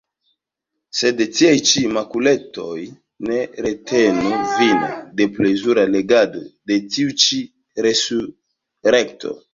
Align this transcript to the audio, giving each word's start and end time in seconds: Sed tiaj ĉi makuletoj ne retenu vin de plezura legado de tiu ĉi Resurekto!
Sed 0.99 1.19
tiaj 1.39 1.51
ĉi 1.71 1.83
makuletoj 1.97 2.79
ne 3.29 3.37
retenu 3.67 4.41
vin 4.55 4.81
de 5.21 5.29
plezura 5.37 5.85
legado 5.97 6.43
de 6.73 6.79
tiu 6.97 7.17
ĉi 7.27 7.43
Resurekto! 7.89 9.41